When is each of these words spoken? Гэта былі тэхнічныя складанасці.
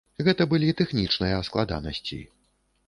Гэта 0.27 0.47
былі 0.53 0.69
тэхнічныя 0.79 1.45
складанасці. 1.51 2.19